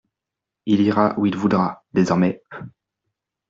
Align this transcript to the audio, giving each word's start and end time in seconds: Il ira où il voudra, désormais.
Il 0.65 0.81
ira 0.81 1.13
où 1.19 1.27
il 1.27 1.37
voudra, 1.37 1.83
désormais. 1.93 2.41